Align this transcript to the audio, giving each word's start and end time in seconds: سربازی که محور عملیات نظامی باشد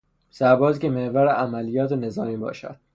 سربازی 0.29 0.79
که 0.79 0.89
محور 0.89 1.27
عملیات 1.27 1.91
نظامی 1.91 2.37
باشد 2.37 2.75